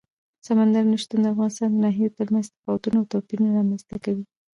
[0.47, 4.25] سمندر نه شتون د افغانستان د ناحیو ترمنځ تفاوتونه او توپیرونه رامنځ ته کوي.